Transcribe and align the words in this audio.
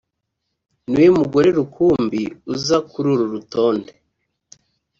niwe 0.89 1.09
mugore 1.19 1.49
rukumbi 1.57 2.21
uza 2.53 2.77
kuri 2.89 3.07
uru 3.13 3.25
rutonde 3.33 3.91